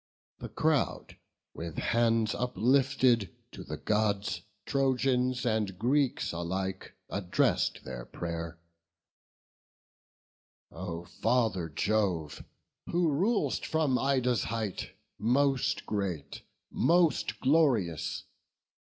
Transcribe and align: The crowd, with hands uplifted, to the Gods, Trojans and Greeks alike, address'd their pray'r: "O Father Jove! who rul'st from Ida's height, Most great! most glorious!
The 0.39 0.49
crowd, 0.49 1.15
with 1.53 1.77
hands 1.77 2.33
uplifted, 2.33 3.29
to 3.51 3.63
the 3.63 3.77
Gods, 3.77 4.41
Trojans 4.65 5.45
and 5.45 5.77
Greeks 5.77 6.31
alike, 6.31 6.95
address'd 7.11 7.83
their 7.85 8.07
pray'r: 8.07 8.57
"O 10.71 11.05
Father 11.05 11.69
Jove! 11.69 12.43
who 12.87 13.09
rul'st 13.11 13.63
from 13.63 13.99
Ida's 13.99 14.45
height, 14.45 14.97
Most 15.19 15.85
great! 15.85 16.41
most 16.71 17.39
glorious! 17.39 18.23